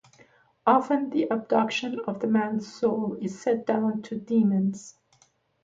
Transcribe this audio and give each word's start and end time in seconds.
often 0.65 1.11
the 1.11 1.25
abduction 1.31 1.99
of 2.07 2.19
the 2.21 2.25
man's 2.27 2.73
soul 2.73 3.15
is 3.21 3.39
set 3.39 3.67
down 3.67 4.01
to 4.01 4.15
demons. 4.19 4.95